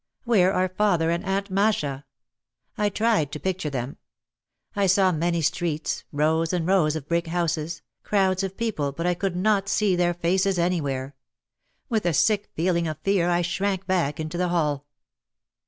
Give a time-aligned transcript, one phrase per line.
[0.23, 2.05] Where are father and Aunt Masha?"
[2.75, 3.97] I tried to picture them.
[4.75, 9.13] I saw many streets, rows and rows of brick houses, crowds of people but I
[9.13, 11.13] could not see their faces anywhere.
[11.87, 14.87] With a sick feeling of fear I shrank back into the hall.